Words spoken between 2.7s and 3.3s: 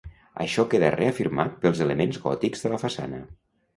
la façana.